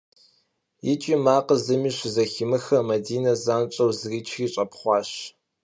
[0.85, 5.09] Yi ç'iy makhır zımi şızeximıxım, Madine zanş'eu zriçri ş'epxhuaş.